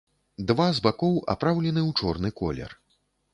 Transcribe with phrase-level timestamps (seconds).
[0.51, 2.75] Два з бакоў апраўлены ў чорны колер.